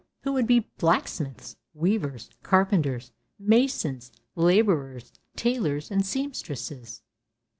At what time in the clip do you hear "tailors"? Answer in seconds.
5.35-5.91